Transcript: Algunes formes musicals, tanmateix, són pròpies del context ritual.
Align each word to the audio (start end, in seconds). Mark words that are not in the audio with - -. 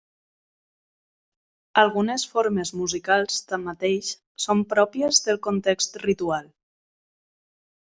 Algunes 1.81 2.25
formes 2.33 2.73
musicals, 2.79 3.39
tanmateix, 3.53 4.11
són 4.49 4.67
pròpies 4.75 5.25
del 5.29 5.43
context 5.51 6.05
ritual. 6.11 6.53